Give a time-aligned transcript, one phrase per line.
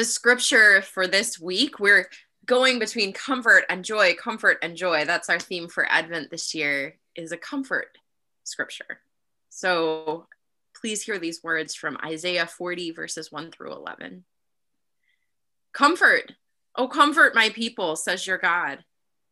[0.00, 2.08] The scripture for this week, we're
[2.46, 5.04] going between comfort and joy, comfort and joy.
[5.04, 7.98] That's our theme for Advent this year is a comfort
[8.44, 9.02] scripture.
[9.50, 10.26] So
[10.74, 14.24] please hear these words from Isaiah 40 verses 1 through 11.
[15.74, 16.32] Comfort,
[16.76, 18.82] oh comfort my people, says your God.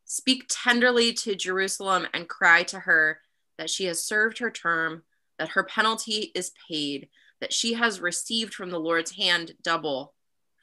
[0.04, 3.20] Speak tenderly to Jerusalem and cry to her
[3.56, 5.04] that she has served her term,
[5.38, 7.08] that her penalty is paid,
[7.40, 10.12] that she has received from the Lord's hand double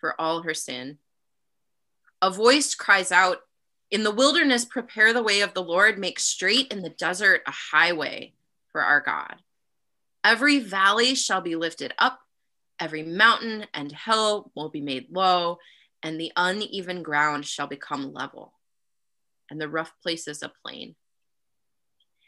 [0.05, 0.99] for all her sin.
[2.21, 3.39] A voice cries out,
[3.89, 7.51] In the wilderness, prepare the way of the Lord, make straight in the desert a
[7.51, 8.35] highway
[8.71, 9.37] for our God.
[10.23, 12.19] Every valley shall be lifted up,
[12.79, 15.57] every mountain and hill will be made low,
[16.03, 18.53] and the uneven ground shall become level
[19.49, 20.93] and the rough places a plain.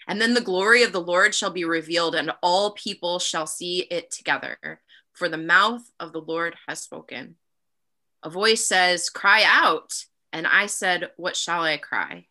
[0.07, 3.81] And then the glory of the Lord shall be revealed, and all people shall see
[3.91, 4.81] it together,
[5.13, 7.35] for the mouth of the Lord has spoken.
[8.28, 10.03] A voice says, Cry out.
[10.33, 12.25] And I said, What shall I cry?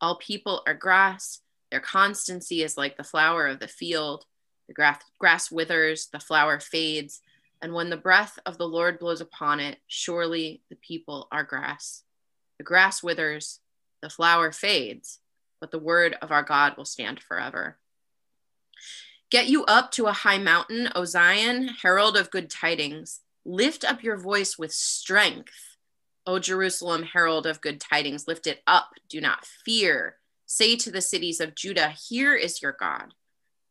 [0.00, 1.40] All people are grass,
[1.72, 4.26] their constancy is like the flower of the field.
[4.68, 7.20] The grass, grass withers, the flower fades,
[7.60, 12.04] and when the breath of the Lord blows upon it, surely the people are grass.
[12.58, 13.58] The grass withers,
[14.02, 15.18] the flower fades,
[15.58, 17.76] but the word of our God will stand forever.
[19.30, 23.23] Get you up to a high mountain, O Zion, herald of good tidings.
[23.44, 25.76] Lift up your voice with strength,
[26.26, 28.26] O Jerusalem, herald of good tidings.
[28.26, 30.16] Lift it up, do not fear.
[30.46, 33.12] Say to the cities of Judah, Here is your God.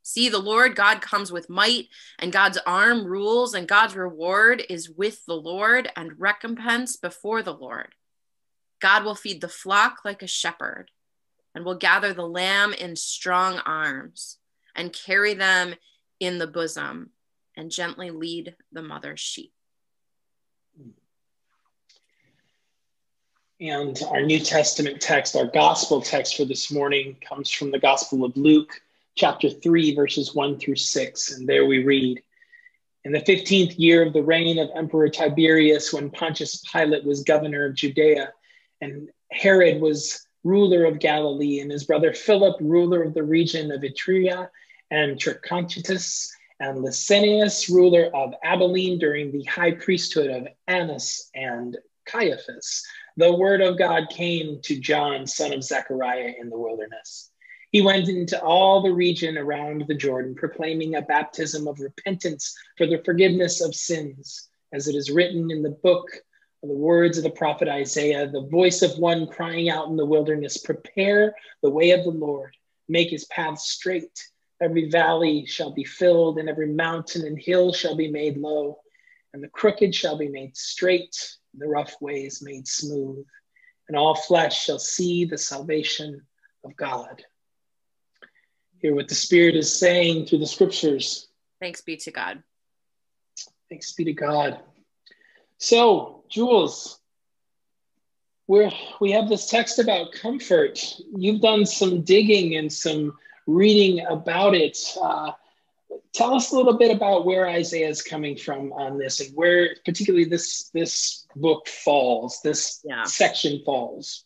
[0.04, 1.88] See, the Lord God comes with might,
[2.20, 7.54] and God's arm rules, and God's reward is with the Lord, and recompense before the
[7.54, 7.96] Lord.
[8.82, 10.92] God will feed the flock like a shepherd
[11.56, 14.40] and will gather the lamb in strong arms
[14.76, 15.76] and carry them
[16.20, 17.12] in the bosom
[17.56, 19.54] and gently lead the mother sheep.
[23.64, 28.26] And our New Testament text, our gospel text for this morning, comes from the Gospel
[28.26, 28.82] of Luke,
[29.16, 31.32] chapter 3, verses 1 through 6.
[31.32, 32.22] And there we read
[33.06, 37.64] In the 15th year of the reign of Emperor Tiberius, when Pontius Pilate was governor
[37.64, 38.34] of Judea,
[38.82, 43.80] and Herod was ruler of Galilee, and his brother Philip, ruler of the region of
[43.80, 44.50] Ituraea,
[44.92, 46.28] and Trachonitis,
[46.60, 52.84] and Lysanias, ruler of Abilene during the high priesthood of Annas and Caiaphas.
[53.18, 57.30] The word of God came to John, son of Zechariah, in the wilderness.
[57.72, 62.86] He went into all the region around the Jordan, proclaiming a baptism of repentance for
[62.86, 66.08] the forgiveness of sins, as it is written in the book
[66.62, 70.06] of the words of the prophet Isaiah, the voice of one crying out in the
[70.06, 72.56] wilderness, prepare the way of the Lord,
[72.88, 74.30] make his path straight.
[74.62, 78.80] Every valley shall be filled, and every mountain and hill shall be made low,
[79.34, 83.26] and the crooked shall be made straight, the rough ways made smooth,
[83.88, 86.22] and all flesh shall see the salvation
[86.64, 87.24] of God.
[88.80, 91.28] Hear what the Spirit is saying through the scriptures.
[91.60, 92.44] Thanks be to God.
[93.70, 94.60] Thanks be to God.
[95.58, 97.00] So, Jules,
[98.48, 100.80] we're we have this text about comfort.
[101.16, 104.78] You've done some digging and some reading about it.
[105.02, 105.32] Uh,
[106.14, 109.76] tell us a little bit about where Isaiah is coming from on this, and where
[109.86, 113.04] particularly this this book falls, this yeah.
[113.04, 114.26] section falls.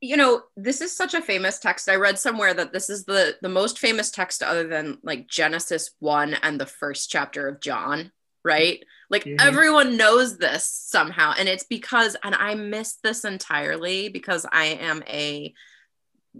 [0.00, 1.88] You know, this is such a famous text.
[1.88, 5.90] I read somewhere that this is the the most famous text other than like Genesis
[5.98, 8.12] one and the first chapter of John
[8.44, 8.82] right?
[9.10, 9.46] Like mm-hmm.
[9.46, 11.34] everyone knows this somehow.
[11.38, 15.52] And it's because, and I miss this entirely because I am a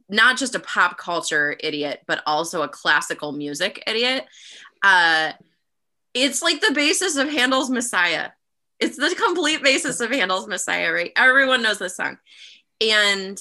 [0.09, 4.25] not just a pop culture idiot, but also a classical music idiot.
[4.83, 5.33] Uh,
[6.15, 8.31] it's like the basis of Handel's Messiah.
[8.79, 11.13] It's the complete basis of Handel's Messiah, right?
[11.17, 12.19] Everyone knows this song.
[12.81, 13.39] And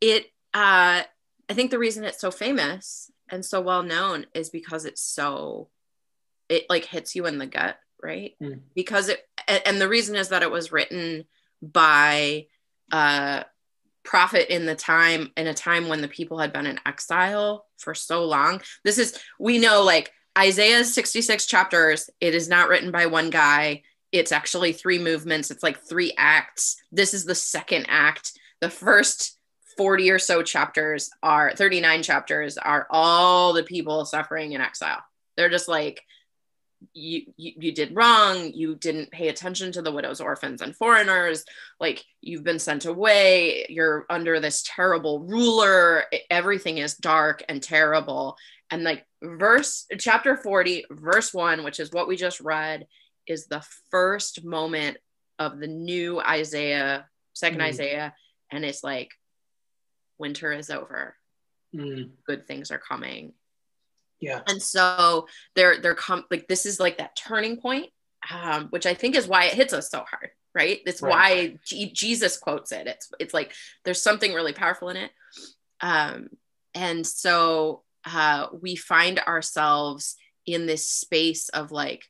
[0.00, 1.02] it, uh,
[1.48, 5.68] I think the reason it's so famous and so well known is because it's so
[6.48, 8.60] it like hits you in the gut right mm.
[8.74, 9.26] because it
[9.66, 11.24] and the reason is that it was written
[11.62, 12.46] by
[12.92, 13.44] a
[14.04, 17.94] prophet in the time in a time when the people had been in exile for
[17.94, 18.60] so long.
[18.84, 23.82] This is we know like isaiah's 66 chapters it is not written by one guy.
[24.10, 25.50] It's actually three movements.
[25.50, 26.76] It's like three acts.
[26.90, 28.32] This is the second act.
[28.60, 29.38] The first
[29.76, 35.02] 40 or so chapters are 39 chapters are all the people suffering in exile.
[35.36, 36.02] They're just like
[36.92, 38.52] you, you, you did wrong.
[38.52, 41.44] You didn't pay attention to the widows orphans and foreigners.
[41.80, 43.66] Like you've been sent away.
[43.68, 46.04] You're under this terrible ruler.
[46.30, 48.36] Everything is dark and terrible.
[48.70, 52.86] And like verse chapter 40 verse 1 which is what we just read
[53.26, 54.98] is the first moment
[55.38, 57.62] of the new Isaiah, 2nd Mm.
[57.62, 58.14] Isaiah,
[58.50, 59.10] and it's like
[60.18, 61.16] winter is over,
[61.74, 63.34] Mm, good things are coming.
[64.20, 64.40] Yeah.
[64.48, 67.90] And so they're they're com- like this is like that turning point,
[68.32, 70.80] um, which I think is why it hits us so hard, right?
[70.86, 71.10] It's Right.
[71.10, 72.86] why G- Jesus quotes it.
[72.86, 73.52] It's it's like
[73.84, 75.10] there's something really powerful in it,
[75.80, 76.28] um,
[76.74, 80.16] and so uh, we find ourselves
[80.46, 82.04] in this space of like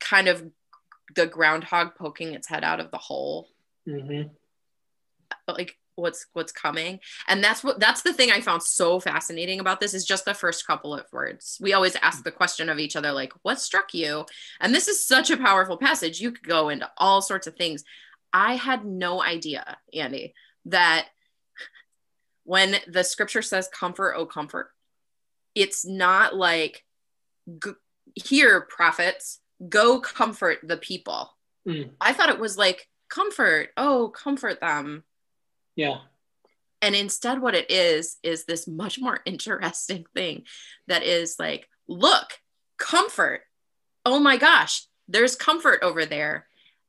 [0.00, 0.44] kind of
[1.16, 3.48] the groundhog poking its head out of the hole
[3.86, 4.22] hmm
[5.48, 7.00] like what's what's coming.
[7.26, 10.34] And that's what that's the thing i found so fascinating about this is just the
[10.34, 11.58] first couple of words.
[11.60, 14.24] We always ask the question of each other like what struck you?
[14.60, 16.20] And this is such a powerful passage.
[16.20, 17.84] You could go into all sorts of things.
[18.32, 20.34] I had no idea andy
[20.66, 21.08] that
[22.44, 24.70] when the scripture says comfort oh comfort
[25.54, 26.84] it's not like
[27.62, 27.72] g-
[28.14, 31.30] here prophets go comfort the people.
[31.66, 31.90] Mm.
[32.00, 35.04] i thought it was like comfort oh comfort them
[35.78, 35.98] Yeah.
[36.82, 40.44] and instead what it is is this much more interesting thing
[40.88, 42.26] that is like look
[42.78, 43.42] comfort.
[44.04, 46.46] Oh my gosh there's comfort over there.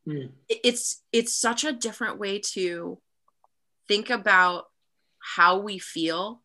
[0.08, 0.32] Mm.
[0.50, 3.00] It's it's such a different way to
[3.88, 4.66] think about
[5.20, 6.42] how we feel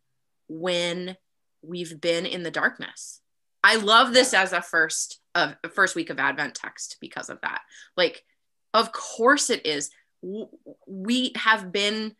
[0.49, 1.17] when
[1.63, 3.21] we've been in the darkness.
[3.63, 7.61] I love this as a first of first week of advent text because of that.
[7.97, 8.23] Like
[8.73, 9.91] of course it is.
[10.87, 12.17] We have been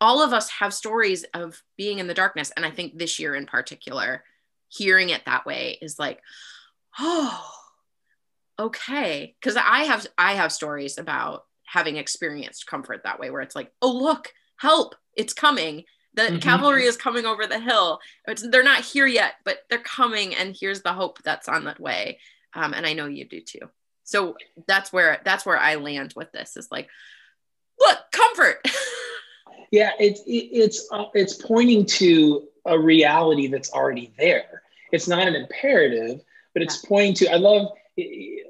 [0.00, 2.52] all of us have stories of being in the darkness.
[2.56, 4.24] And i think this year in particular
[4.68, 6.20] hearing it that way is like
[6.98, 7.44] oh
[8.58, 9.34] okay.
[9.40, 13.72] Because i have i have stories about having experienced comfort that way where it's like
[13.82, 15.84] oh look help it's coming.
[16.14, 16.42] The Mhm.
[16.42, 18.00] cavalry is coming over the hill.
[18.26, 21.80] It's, they're not here yet but they're coming and here's the hope that's on that
[21.80, 22.18] way.
[22.54, 23.70] Um, and i know you do too.
[24.04, 24.36] So
[24.66, 26.88] that's where that's where i land with this is like
[27.78, 28.58] look comfort
[29.70, 34.62] Yeah, it's it, it's uh, it's pointing to a reality that's already there.
[34.92, 36.20] It's not an imperative,
[36.54, 37.32] but it's pointing to.
[37.32, 37.68] I love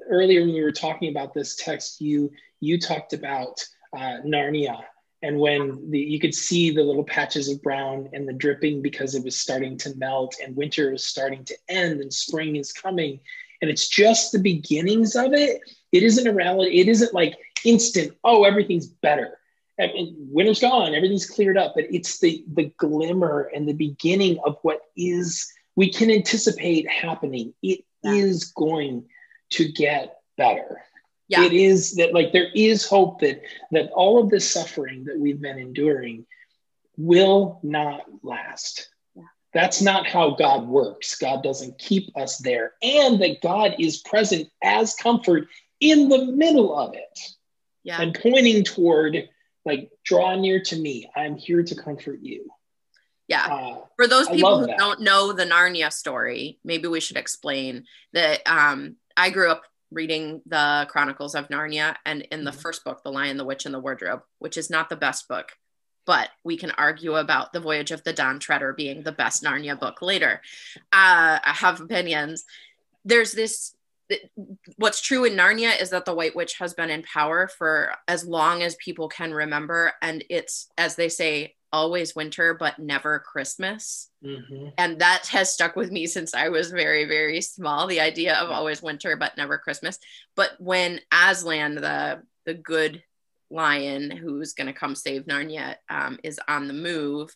[0.09, 3.63] earlier when we were talking about this text, you you talked about
[3.95, 4.81] uh, Narnia,
[5.21, 9.13] and when the you could see the little patches of brown and the dripping because
[9.13, 13.19] it was starting to melt, and winter was starting to end, and spring is coming,
[13.61, 15.61] and it's just the beginnings of it.
[15.91, 16.79] It isn't a reality.
[16.79, 18.13] It isn't like instant.
[18.23, 19.37] Oh, everything's better
[19.77, 24.37] and- and winter's gone everything's cleared up but it's the the glimmer and the beginning
[24.45, 27.53] of what is we can anticipate happening.
[27.63, 28.61] It is Yeah.
[28.61, 29.09] going
[29.51, 30.81] to get better.
[31.29, 31.45] Yeah.
[31.45, 33.41] It is that like there is hope that
[33.71, 36.25] that all of this suffering that we've been enduring
[36.97, 38.89] will not last.
[39.15, 39.23] Yeah.
[39.53, 41.15] that's not how god works.
[41.17, 45.47] God doesn't keep us there and that god is present as comfort
[45.79, 47.19] in the middle of it.
[47.83, 48.01] Yeah.
[48.01, 49.29] And pointing toward
[49.65, 52.49] like draw near to me i'm here to comfort you
[53.27, 54.77] yeah uh, for those people who that.
[54.77, 60.41] don't know the Narnia story, maybe we should explain that um, I grew up reading
[60.45, 62.61] the Chronicles of Narnia, and in the Mhm.
[62.61, 65.51] first book, The Lion, the Witch, and the Wardrobe, which is not the best book,
[66.05, 69.79] but we can argue about The Voyage of the Dawn Treader being the best Narnia
[69.79, 70.41] book later.
[70.91, 72.43] Uh, I have opinions.
[73.05, 73.75] There's this.
[74.77, 78.25] What's true in Narnia is that the White Witch has been in power for as
[78.25, 84.09] long as people can remember, and it's, as they say, always winter, but never Christmas
[84.23, 84.73] mhm.
[84.77, 87.87] and that has stuck with me since I was very, very small.
[87.87, 89.97] The idea of always winter but never Christmas.
[90.35, 93.03] But when Aslan, the the good
[93.49, 97.35] lion who's going to come save Narnia, um, is on the move,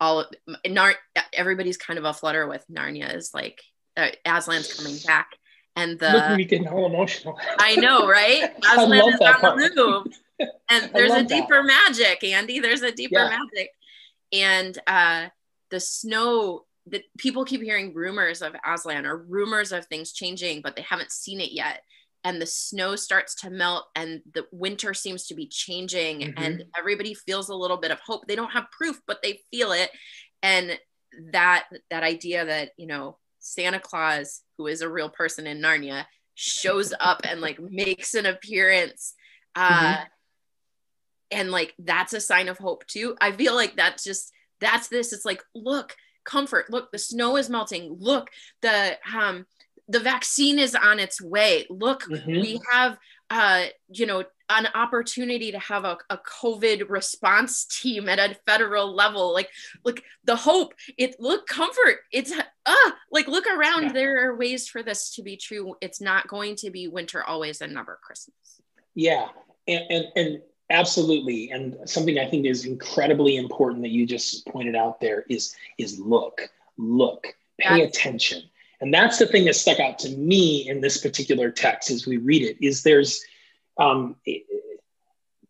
[0.00, 0.26] all
[0.66, 0.96] Nar-
[1.32, 3.62] everybody's kind of a flutter with Narnia is like
[3.96, 5.30] uh, Aslan's coming back,
[5.76, 8.50] and look the me getting all emotional I know, right?
[8.64, 9.58] I Aslan is on part.
[9.58, 10.48] the move.
[10.68, 11.28] And there's a love that.
[11.28, 12.60] deeper magic, Andy.
[12.60, 13.28] There's a deeper Yeah.
[13.28, 13.70] magic.
[14.32, 15.28] And uh
[15.70, 20.74] the snow that people keep hearing rumors of Aslan or rumors of things changing, but
[20.74, 21.82] they haven't seen it yet.
[22.24, 26.34] And the snow starts to melt and the winter seems to be changing Mhm.
[26.36, 28.26] and everybody feels a little bit of hope.
[28.26, 29.90] They don't have proof, but they feel it.
[30.42, 30.78] And
[31.32, 36.04] that that idea that, you know, Santa Claus, who is a real person in Narnia,
[36.34, 39.14] shows up and like makes an appearance.
[39.56, 40.06] Uh Mhm.
[41.32, 43.16] and like that's a sign of hope too.
[43.20, 45.12] I feel like that's just that's this.
[45.12, 46.70] It's like, look, comfort.
[46.70, 47.96] Look, the snow is melting.
[47.98, 48.28] Look,
[48.62, 49.46] the um
[49.88, 51.66] the vaccine is on its way.
[51.70, 52.40] Look, Mhm.
[52.40, 52.98] we have
[53.30, 58.94] uh you know an opportunity to have a, a covid response team at a federal
[58.94, 59.32] level.
[59.32, 59.48] Like
[59.84, 62.32] look the hope it look comfort it's
[62.66, 63.84] ah like look around.
[63.84, 63.92] Yeah.
[63.92, 65.74] there are ways for this to be true.
[65.80, 68.60] It's not going to be winter always and never christmas.
[68.94, 69.28] Yeah
[69.68, 71.50] and and, and absolutely.
[71.50, 75.98] And something i think is incredibly important that you just pointed out there is is
[75.98, 76.42] look
[76.76, 77.28] look
[77.58, 78.42] pay that's- attention.
[78.82, 82.16] And that's the thing that stuck out to me in this particular text as we
[82.16, 83.22] read it is there's
[83.80, 84.16] um,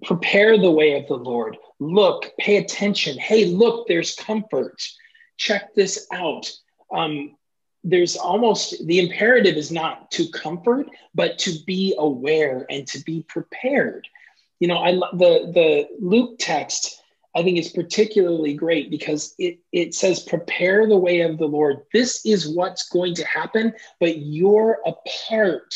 [0.05, 1.57] prepare the way of the Lord.
[1.79, 3.19] Look, pay attention.
[3.19, 4.83] Hey, look, there's comfort.
[5.37, 6.51] Check this out.
[6.93, 7.37] Um,
[7.83, 13.25] there's almost the imperative is not to comfort, but to be aware and to be
[13.29, 14.07] prepared.
[14.59, 17.01] You know, I the the Luke text
[17.35, 21.83] I think is particularly great because it, it says, prepare the way of the Lord.
[21.93, 24.93] This is what's going to happen, but you're a
[25.29, 25.75] part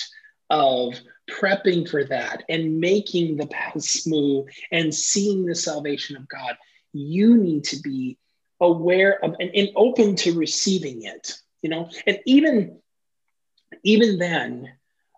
[0.51, 0.95] of
[1.31, 6.57] prepping for that and making the path smooth and seeing the salvation of God,
[6.93, 8.19] you need to be
[8.61, 11.35] aware of and, and open to receiving it.
[11.63, 12.79] You know, and even
[13.83, 14.71] even then,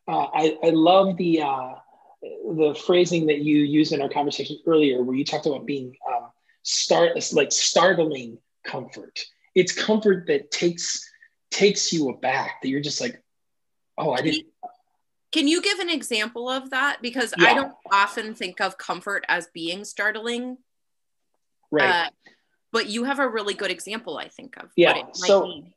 [0.09, 1.75] uh, I, I love the uh,
[2.23, 6.29] the phrasing that you used in our conversation earlier, where you talked about being um,
[6.63, 9.25] start like startling comfort.
[9.55, 11.09] It's comfort that takes
[11.51, 12.63] takes you aback.
[12.63, 13.21] That you're just like,
[13.99, 14.47] oh, I didn't
[15.33, 16.99] can you give an example of that?
[17.03, 17.51] Because yeah.
[17.51, 20.59] I don't often think of comfort as being startling.
[21.71, 22.07] Right.
[22.07, 22.11] Uh,
[22.73, 25.03] but you have a really good example, I think, of yeah.
[25.13, 25.73] so mean.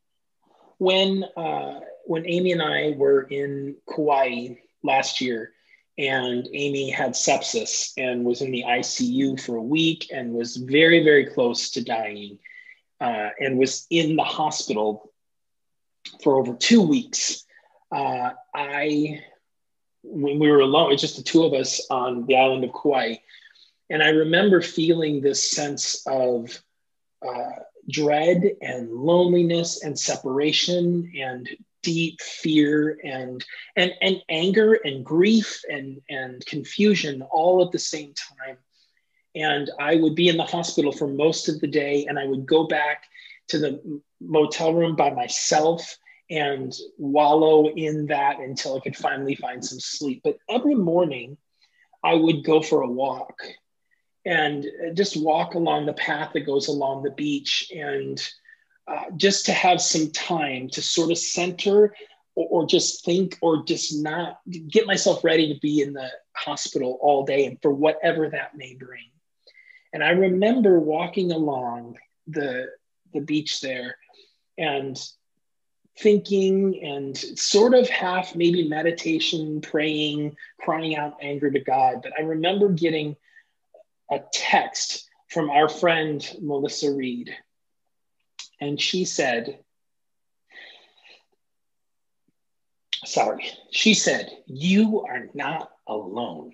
[0.78, 5.54] when uh, when Amy and I were in Kauai last year,
[5.98, 11.04] and Amy had sepsis and was in the ICU for a week and was very,
[11.04, 12.40] very close to dying,
[13.02, 15.12] uh, and was in the hospital
[16.24, 17.46] for over two weeks.
[17.92, 19.22] Uh, I
[20.04, 23.16] when we were alone, it's just the two of us on the island of Kauai.
[23.90, 26.62] And I remember feeling this sense of
[27.28, 27.52] uh,
[27.90, 31.50] dread and loneliness and separation and
[31.82, 33.44] deep fear and
[33.76, 38.58] and and anger and grief and and confusion all at the same time
[39.36, 42.46] and i would be in the hospital for most of the day and i would
[42.46, 43.06] go back
[43.48, 45.98] to the motel room by myself
[46.30, 50.22] and wallow in that until I could finally find some sleep.
[50.24, 51.38] But every morning,
[52.04, 53.42] I would go for a walk
[54.26, 58.22] and just walk along the path that goes along the beach and
[58.88, 61.96] uh, just to have some time to sort of center
[62.36, 66.98] or, or, just think or just not get myself ready to be in the hospital
[67.02, 69.10] all day and for whatever that may bring.
[69.94, 72.68] And I remember walking along the,
[73.14, 73.96] the beach there
[74.58, 75.00] and
[76.02, 82.02] thinking and sort of half maybe meditation, praying, crying out anger to God.
[82.02, 83.16] But I remember getting
[84.10, 87.36] a text from our friend Melissa Reed.
[88.62, 89.60] And she said,
[93.06, 96.54] sorry, she said, You are not alone.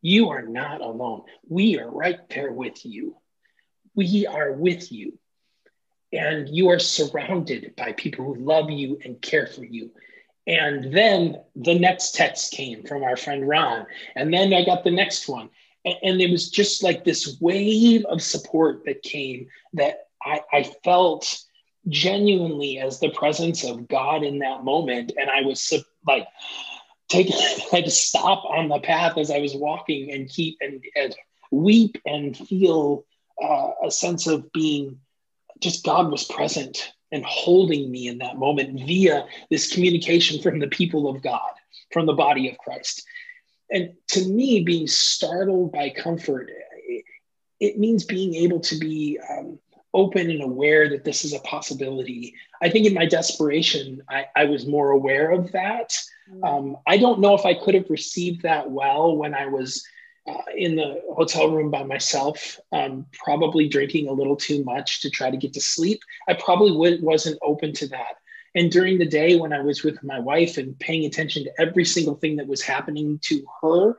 [0.00, 1.22] You are not alone.
[1.48, 3.16] We are right there with you.
[3.94, 5.18] We are with you
[6.12, 9.90] and you are surrounded by people who love you and care for you.
[10.46, 13.86] And then the next text came from our friend Ron.
[14.16, 15.50] And then I got the next one.
[15.84, 20.62] And, and it was just like this wave of support that came that I, I
[20.82, 21.42] felt
[21.88, 25.12] genuinely as the presence of God in that moment.
[25.18, 25.72] And I was
[26.06, 26.26] like,
[27.08, 30.82] take, I had to stop on the path as I was walking and keep and,
[30.96, 31.14] and
[31.50, 33.04] weep and feel
[33.42, 34.98] uh, a sense of being
[35.60, 40.68] just God was present and holding me in that moment via this communication from the
[40.68, 41.50] people of God,
[41.92, 43.04] from the body of Christ.
[43.70, 46.50] And to me, being startled by comfort,
[46.86, 47.04] it,
[47.60, 49.58] it means being able to be um,
[49.94, 52.34] open and aware that this is a possibility.
[52.62, 55.96] I think in my desperation, I, I was more aware of that.
[56.30, 56.46] Mm.
[56.46, 59.82] Um, I don't know if I could have received that well when I was
[60.28, 65.10] uh, in the hotel room by myself, um, probably drinking a little too much to
[65.10, 66.00] try to get to sleep.
[66.28, 68.16] I probably would, wasn't open to that.
[68.54, 71.84] And during the day, when I was with my wife and paying attention to every
[71.84, 73.94] single thing that was happening to her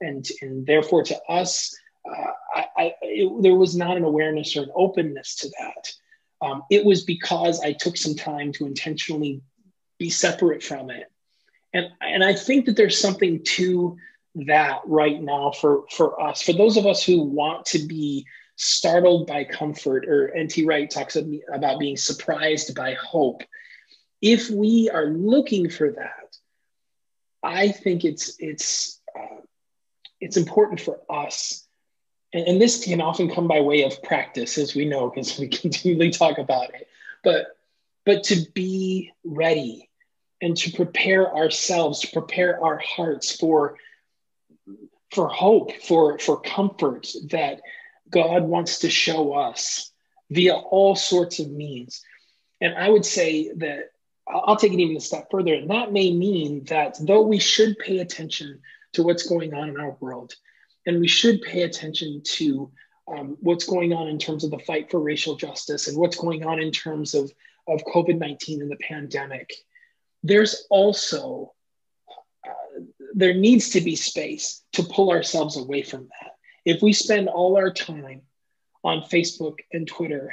[0.00, 1.74] and, and therefore to us,
[2.08, 5.92] uh, I, I, it, there was not an awareness or an openness to that.
[6.44, 9.40] Um, it was because I took some time to intentionally
[9.98, 11.10] be separate from it.
[11.72, 13.96] And, and I think that there's something to
[14.34, 19.26] that right now for for us for those of us who want to be startled
[19.26, 20.64] by comfort or N.T.
[20.64, 23.42] Wright talks about being surprised by hope
[24.20, 26.36] if we are looking for that
[27.42, 29.42] i think it's it's uh,
[30.22, 31.66] it's important for us.
[32.32, 35.48] And, and this can often come by way of practice, as we know, because we
[35.62, 36.88] continually talk about it.
[37.22, 37.58] But
[38.06, 39.90] but to be ready
[40.40, 43.76] and to prepare ourselves, to prepare our hearts for
[45.12, 47.60] for hope, for for comfort that
[48.10, 49.92] God wants to show us
[50.30, 52.02] via all sorts of means.
[52.60, 53.90] And I would say that
[54.28, 55.54] I'll take it even a step further.
[55.54, 58.60] And that may mean that though we should pay attention
[58.92, 60.34] to what's going on in our world,
[60.86, 62.70] and we should pay attention to
[63.08, 66.44] um, what's going on in terms of the fight for racial justice and what's going
[66.44, 67.32] on in terms of,
[67.68, 69.52] of COVID 19 and the pandemic,
[70.22, 71.52] there's also,
[73.14, 76.32] there needs to be space to pull ourselves away from that.
[76.64, 78.22] If we spend all our time
[78.84, 80.32] on Facebook and Twitter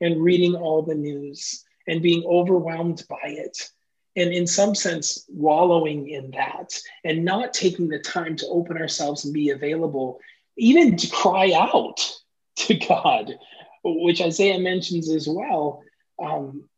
[0.00, 3.70] and reading all the news and being overwhelmed by it.
[4.16, 6.72] And in some sense, wallowing in that
[7.04, 10.20] and not taking the time to open ourselves and be available,
[10.56, 12.00] even to cry out
[12.56, 13.38] to God,
[13.84, 15.82] which Isaiah mentions as well.
[16.22, 16.68] Um,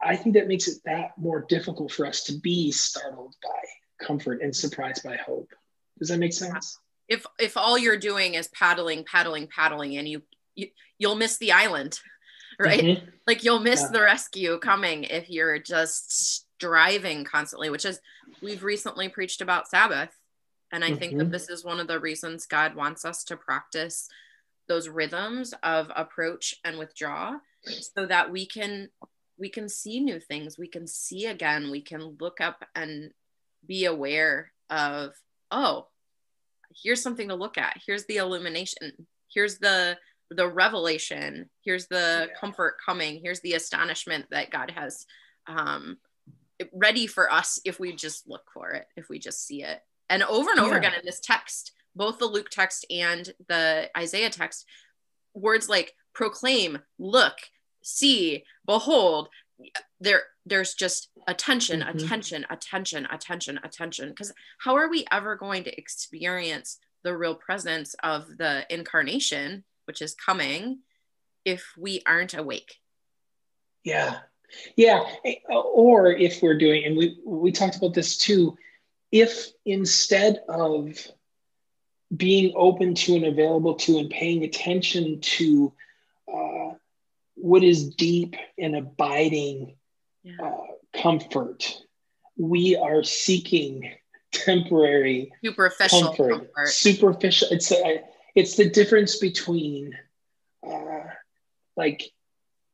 [0.00, 3.50] I think that makes it that more difficult for us to be startled by
[4.00, 5.50] comfort and surprised by hope.
[5.98, 6.78] Does that make sense?
[7.08, 10.22] If if all you're doing is paddling, paddling, paddling, and you,
[10.54, 11.98] you you'll miss the island,
[12.58, 12.80] right?
[12.80, 13.08] Mm-hmm.
[13.26, 13.88] Like you'll miss yeah.
[13.92, 16.12] the rescue coming if you're just
[16.56, 18.00] striving constantly, which is
[18.42, 20.10] we've recently preached about Sabbath.
[20.72, 20.98] And I mm-hmm.
[20.98, 21.32] think that mm-hmm.
[21.32, 24.08] this is one of the reasons God wants us to practice
[24.66, 28.88] those rhythms of approach and withdraw so that we can
[29.38, 33.12] we can see new things we can see again we can look up and
[33.66, 35.12] be aware of
[35.50, 35.86] oh
[36.82, 37.80] here's something to look at.
[37.86, 39.06] Here's the illumination.
[39.32, 39.98] Here's the
[40.30, 41.50] the revelation.
[41.64, 42.38] Here's the yeah.
[42.40, 43.20] comfort coming.
[43.22, 45.06] Here's the astonishment that god has
[45.46, 45.98] um,
[46.72, 49.80] ready for us if we just look for it if we just see it.
[50.10, 50.78] And over and over yeah.
[50.78, 54.66] again in this text both the luke text and the isaiah text
[55.32, 57.36] words like proclaim look
[57.82, 59.28] see behold
[60.00, 61.96] there there's just attention mm-hmm.
[61.96, 64.08] attention attention attention attention.
[64.10, 70.00] Because how are we ever going to experience the real presence of the incarnation which
[70.00, 70.80] is coming
[71.44, 72.76] if we aren't awake?
[73.84, 74.18] Yeah.
[74.76, 75.04] Yeah.
[75.48, 78.56] Or if we're doing and we we talked about this too
[79.12, 80.98] if instead of
[82.16, 85.72] being open to and available to and paying attention to
[87.44, 89.76] what is deep and abiding
[90.22, 90.32] yeah.
[90.42, 91.76] uh, comfort
[92.38, 93.92] we are seeking
[94.32, 96.68] temporary superficial comfort, comfort.
[96.68, 98.00] superficial it's a,
[98.34, 99.92] it's the difference between
[100.66, 101.04] uh,
[101.76, 102.10] like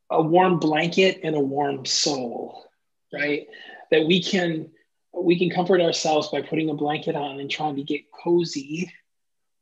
[0.09, 2.65] a warm blanket and a warm soul
[3.13, 3.49] right
[3.91, 4.71] that we can
[5.13, 8.89] we can comfort ourselves by putting a blanket on and trying to get cozy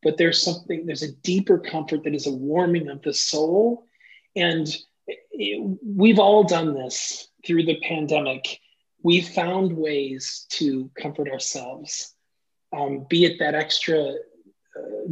[0.03, 3.87] but there's something there's a deeper comfort that is a warming of the soul
[4.37, 4.69] and
[5.83, 8.61] we've all done this through the pandemic
[9.03, 12.15] we've found ways to comfort ourselves
[12.77, 14.15] um, be it that extra uh,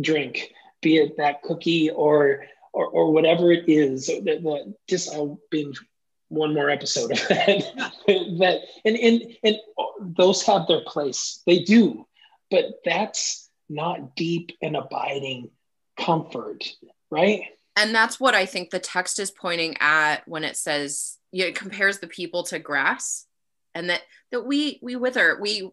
[0.00, 2.44] drink be it that cookie or
[2.76, 5.80] or, or whatever it is that, that just I'll binge
[6.28, 7.64] one more episode of that.
[8.06, 9.56] that and, and and
[10.00, 11.42] those have their place.
[11.46, 12.06] They do,
[12.50, 15.50] but that's not deep and abiding
[15.98, 16.64] comfort,
[17.10, 17.42] right?
[17.76, 21.98] And that's what I think the text is pointing at when it says it compares
[21.98, 23.26] the people to grass,
[23.74, 24.00] and that
[24.32, 25.70] that we we wither, we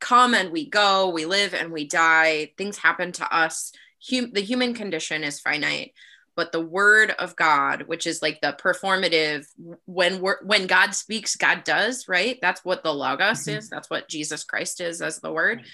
[0.00, 2.52] come and we go, we live and we die.
[2.58, 3.72] Things happen to us.
[4.10, 5.92] Hum- the human condition is finite
[6.36, 9.46] but the word of god which is like the performative
[9.86, 12.38] when we're, when god speaks god does right?
[12.42, 13.58] That's what the logos mm-hmm.
[13.58, 13.70] is.
[13.70, 15.64] That's what jesus christ is as the word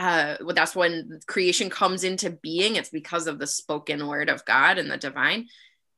[0.00, 4.78] uh, that's when creation comes into being it's because of the spoken word of god
[4.78, 5.46] and the divine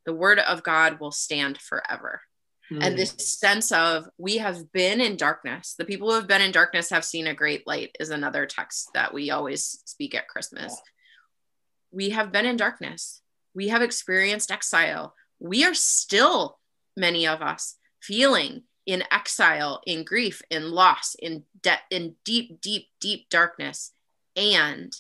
[0.06, 2.20] the word of god will stand forever
[2.70, 2.82] mm.
[2.82, 6.52] and this sense of we have been in darkness the people who have been in
[6.52, 10.80] darkness have seen a great light is another text that we always speak at christmas
[11.92, 13.20] we have been in darkness.
[13.54, 15.14] We have experienced exile.
[15.38, 16.58] We are still,
[16.96, 22.88] many of us, feeling in exile, in grief, in loss, in debt, in deep, deep,
[23.00, 23.92] deep darkness.
[24.36, 24.92] And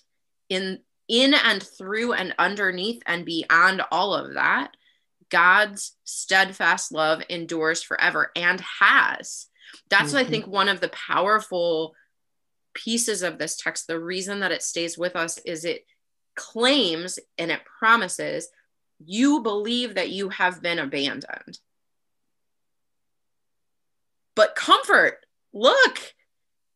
[0.48, 4.72] in in and through and underneath and beyond all of that,
[5.30, 9.46] God's steadfast love endures forever and has.
[9.90, 10.18] That's, mm-hmm.
[10.18, 11.94] I think, one of the powerful
[12.74, 13.86] pieces of this text.
[13.86, 15.84] The reason that it stays with us is it
[16.34, 18.48] claims and it promises
[19.04, 21.58] you believe that you have been abandoned.
[24.34, 25.98] But comfort, look,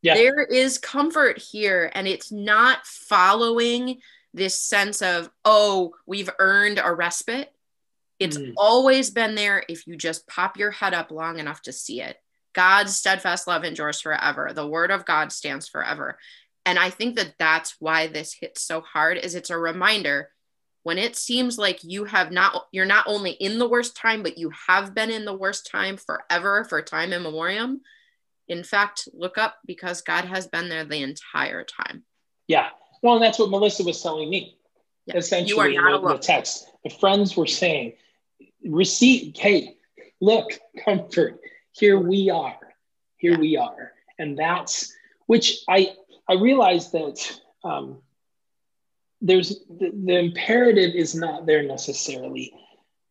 [0.03, 0.13] Yeah.
[0.13, 3.99] There is comfort here, and it's not following
[4.31, 7.51] this sense of, oh, we've earned a respite.
[8.19, 8.53] It's Mm.
[8.57, 12.15] always been there if you just pop your head up long enough to see it.
[12.53, 14.53] God's steadfast love endures forever.
[14.53, 16.19] The word of God stands forever.
[16.63, 20.31] And I think that that's why this hits so hard is it's a reminder
[20.87, 24.37] when it seems like you have not you're not only in the worst time but
[24.37, 27.75] you have been in the worst time forever for time immemorial.
[28.47, 32.05] In fact, look up because God has been there the entire time.
[32.47, 32.69] Yeah.
[33.03, 34.55] Well, and that's what Melissa was telling me.
[35.07, 35.17] Yeah.
[35.17, 36.19] Essentially, You are in not the, the alone.
[36.21, 37.91] text, the friends were saying,
[38.63, 39.75] "Receive, hey,
[40.21, 40.47] look,
[40.85, 41.41] comfort.
[41.73, 42.57] Here we are.
[43.17, 43.37] Here Yeah.
[43.39, 44.95] we are." And that's
[45.25, 45.93] which I
[46.29, 47.97] I realized that um,
[49.21, 52.53] there's the, the imperative is not there necessarily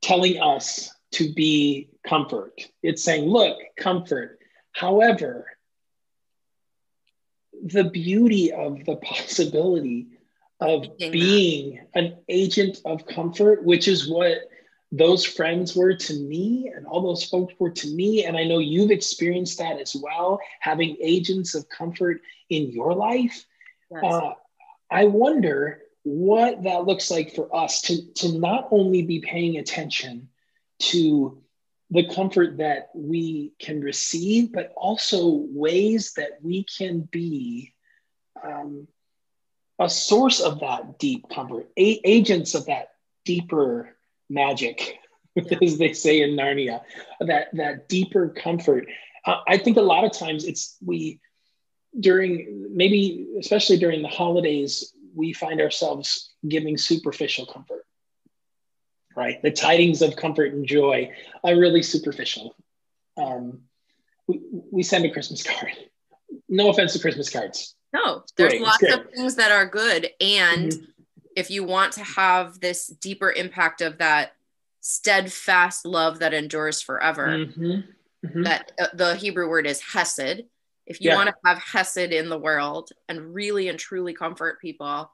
[0.03, 2.61] telling us to be comfort.
[2.83, 4.39] It's saying, "Look, comfort."
[4.73, 5.47] However,
[7.63, 10.09] the beauty of the possibility
[10.61, 14.39] of Being an agent of comfort, which is what
[14.93, 18.25] those friends were to me and all those folks were to me.
[18.25, 23.45] And I know you've experienced that as well, having agents of comfort in your life.
[23.91, 24.05] Yes.
[24.05, 24.33] Uh,
[24.91, 30.29] I wonder what that looks like for us to, to not only be paying attention
[30.79, 31.43] to
[31.91, 37.73] the comfort that we can receive, but also ways that we can be
[38.45, 38.87] um,
[39.81, 42.91] a source of that deep comfort, a- agents of that
[43.25, 43.97] deeper
[44.31, 44.99] magic,
[45.35, 45.59] Yeah.
[45.61, 46.83] as they say in Narnia,
[47.21, 48.87] that that deeper comfort.
[49.25, 51.21] Uh, I think a lot of times it's we
[51.99, 57.85] during maybe especially during the holidays we find ourselves giving superficial comfort
[59.17, 61.11] right the tidings of comfort and joy
[61.43, 62.55] are really superficial
[63.17, 63.61] um,
[64.29, 65.73] we, we send a christmas card
[66.49, 70.11] no offense to christmas cards No, there's great, lots of things that are good.
[70.21, 70.87] And Mhm.
[71.35, 74.35] if you want to have this deeper impact of that
[74.81, 77.95] steadfast love that endures forever, Mhm.
[78.25, 78.45] Mhm.
[78.45, 80.43] that uh, the Hebrew word is hesed.
[80.87, 81.17] If you Yeah.
[81.17, 85.11] want to have hesed in the world and really and truly comfort people,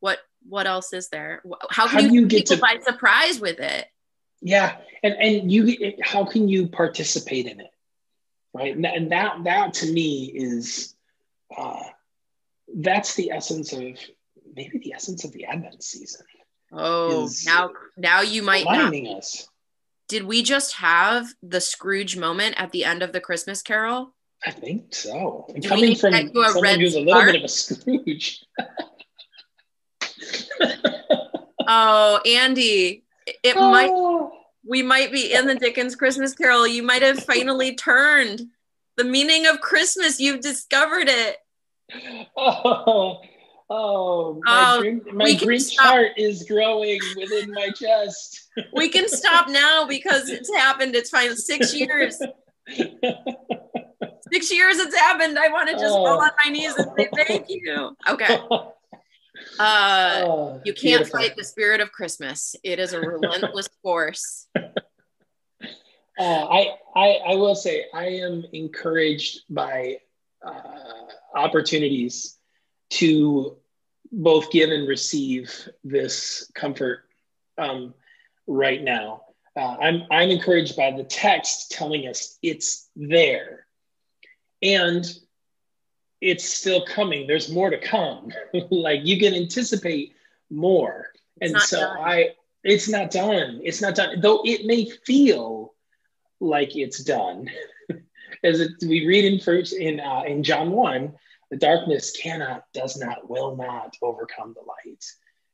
[0.00, 1.42] what what else is there?
[1.70, 3.86] How can How you, you get get people to- by surprise with it?
[4.42, 7.70] yeah and and you how can you participate in it
[8.54, 10.94] right and, and that that to me is
[11.54, 11.82] uh
[12.78, 13.80] that's the essence of
[14.56, 16.24] maybe the essence of the advent season
[16.72, 18.94] Oh, now now you might not.
[19.18, 19.46] us
[20.08, 24.14] Did we just have the Scrooge moment at the end of the Christmas Carol?
[24.46, 27.36] I think so and Do coming from get you a someone who's a little bit
[27.36, 28.44] of a scrooge
[31.72, 33.04] Oh, Andy,
[33.44, 34.32] it might Oh.
[34.66, 36.66] we might be in the Dickens Christmas Carol.
[36.66, 38.42] You might have finally turned
[38.96, 40.18] the meaning of Christmas.
[40.18, 41.36] You've discovered it.
[42.36, 43.20] oh,
[43.70, 48.48] oh, my, Oh, Grinch, my Grinch heart is growing within my chest.
[48.74, 50.96] We can stop now because it's happened.
[50.96, 51.36] It's fine.
[51.36, 52.20] Six years.
[54.32, 55.38] Six years it's happened.
[55.38, 56.04] I want to just Oh.
[56.04, 57.96] fall on my knees and say thank you.
[58.08, 58.38] Okay.
[59.58, 61.18] Uh Oh, you can't beautiful.
[61.20, 62.54] fight the spirit of Christmas.
[62.62, 64.46] It is a relentless force.
[64.54, 64.64] Uh,
[66.18, 69.98] I, I, I will say I am encouraged by
[70.44, 70.52] uh,
[71.34, 72.36] opportunities
[72.90, 73.56] to
[74.12, 77.04] both give and receive this comfort
[77.56, 77.94] um,
[78.46, 79.22] right now.
[79.56, 83.66] Uh, I'm, I'm encouraged by the text telling us it's there
[84.62, 85.06] and
[86.20, 87.26] it's still coming.
[87.26, 88.32] There's more to come.
[88.70, 90.14] like you can anticipate
[90.50, 91.08] more.
[91.40, 91.98] It's and so done.
[91.98, 92.30] I,
[92.62, 93.60] it's not done.
[93.64, 94.20] It's not done.
[94.20, 95.74] Though it may feel
[96.40, 97.48] like it's done.
[98.44, 101.14] As it, we read in first in uh, in John one,
[101.50, 105.04] the darkness cannot, does not, will not overcome the light.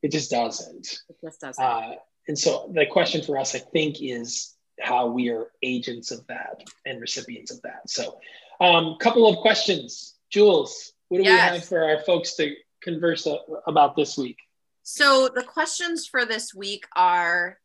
[0.03, 1.01] It just doesn't.
[1.09, 1.65] It just doesn't.
[1.65, 1.95] Uh,
[2.29, 6.63] and so the question for us, I think, is how we are agents of that
[6.85, 7.89] and recipients of that.
[7.89, 8.19] So,
[8.61, 10.93] um, couple of questions, Jules.
[11.09, 13.27] What do we have for our folks to converse
[13.67, 14.39] about this week?
[14.83, 17.59] So the questions for this week are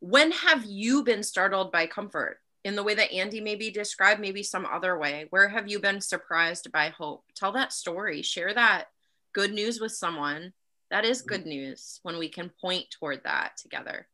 [0.00, 4.42] when have you been startled by comfort in the way that Andy maybe described, maybe
[4.42, 5.26] some other way?
[5.30, 7.24] Where have you been surprised by hope?
[7.34, 8.88] Tell that story, share that
[9.32, 10.52] good news with someone.
[10.90, 14.06] That is good news when we can point toward that together.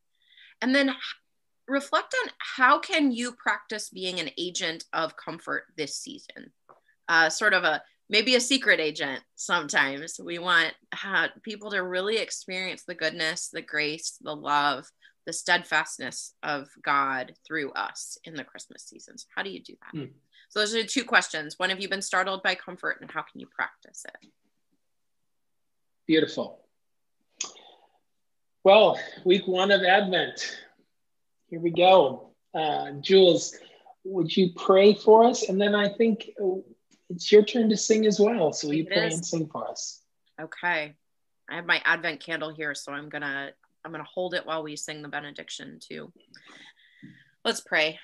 [0.61, 0.95] And then
[1.69, 6.53] reflect on how can you practice being an agent of comfort this season?
[7.09, 10.73] Uh, sort of a maybe a secret agent sometimes we want
[11.05, 14.87] uh, people to really experience the goodness the grace the love
[15.27, 19.99] the steadfastness of god through us in the christmas seasons how do you do that
[19.99, 20.13] Hmm.
[20.55, 21.59] So those are two questions.
[21.59, 24.29] When have you been startled by comfort and how can you practice it?
[26.07, 26.61] Beautiful.
[28.63, 30.61] Well, week one of Advent.
[31.49, 32.31] Here we go.
[32.55, 33.57] Uh, Jules,
[34.05, 35.49] would you pray for us?
[35.49, 36.31] And then I think
[37.11, 38.53] it's your turn to sing as well.
[38.53, 39.15] So you pray is.
[39.15, 40.03] and sing for us?
[40.41, 40.95] Okay.
[41.49, 43.51] I have my Advent candle here, so I'm gonna
[43.85, 46.13] I'm gonna hold it while we sing the benediction too.
[47.45, 47.99] Let's pray.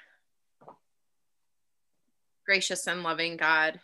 [2.46, 3.81] Gracious and loving God,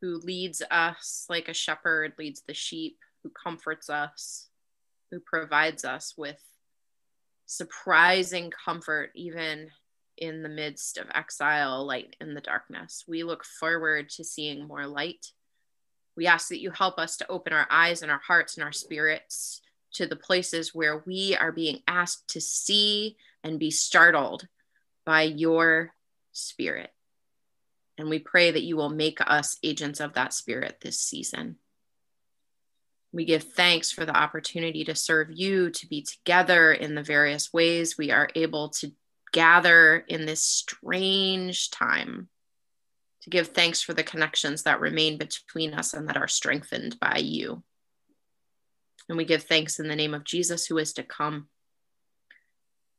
[0.00, 4.48] who leads us like a shepherd leads the sheep, who comforts us,
[5.10, 6.40] who provides us with
[7.46, 9.70] surprising comfort, even
[10.18, 13.04] in the midst of exile, light in the darkness.
[13.06, 15.32] We look forward to seeing more light.
[16.16, 18.72] We ask that you help us to open our eyes and our hearts and our
[18.72, 19.60] spirits
[19.92, 24.46] to the places where we are being asked to see and be startled
[25.04, 25.92] by your
[26.32, 26.90] spirit.
[27.98, 31.56] And we pray that you will make us agents of that spirit this season.
[33.16, 37.50] We give thanks for the opportunity to serve you, to be together in the various
[37.50, 38.92] ways we are able to
[39.32, 42.28] gather in this strange time,
[43.22, 47.16] to give thanks for the connections that remain between us and that are strengthened by
[47.16, 47.62] you.
[49.08, 51.48] And we give thanks in the name of Jesus, who is to come,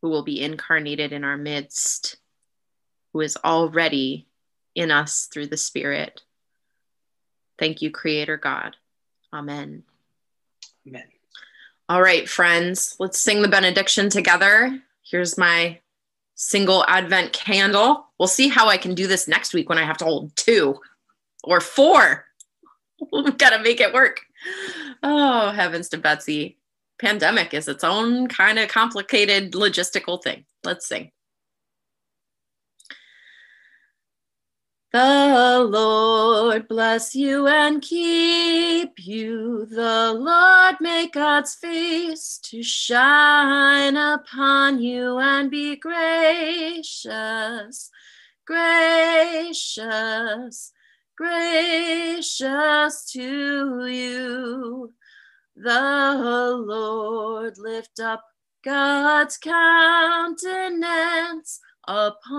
[0.01, 2.15] who will be incarnated in our midst,
[3.13, 4.27] who is already
[4.73, 6.23] in us through the Spirit.
[7.59, 8.77] Thank you, Creator God.
[9.31, 9.83] Amen.
[10.87, 11.03] Amen.
[11.89, 14.81] All right, friends, let's sing the benediction together.
[15.03, 15.79] Here's my
[16.35, 18.07] single Advent candle.
[18.19, 20.79] We'll see how I can do this next week when I have to hold two
[21.43, 22.25] or four.
[23.11, 24.21] We've got to make it work.
[25.03, 26.57] Oh, heavens to Betsy.
[26.99, 30.45] Pandemic is its own kind of complicated logistical thing.
[30.63, 31.11] Let's sing.
[34.97, 39.67] The Lord bless you and keep you.
[39.67, 46.89] The Lord make God's face to shine upon you and be gracious,
[48.47, 49.83] gracious,
[51.15, 54.95] gracious to you.
[55.55, 58.23] The Lord lift up
[58.63, 60.39] God's countenance
[61.87, 62.35] upon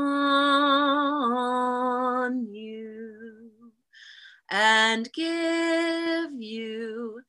[2.53, 3.51] you
[4.51, 7.21] and give you,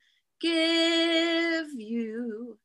[0.41, 2.57] give you,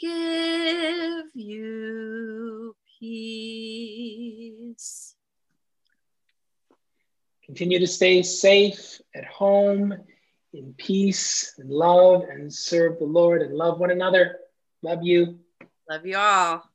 [0.00, 3.96] give you peace.
[7.44, 9.94] Continue to stay safe at home,
[10.52, 14.38] in peace and love, and serve the Lord and love one another.
[14.82, 15.38] Love you.
[15.88, 16.68] Love you all.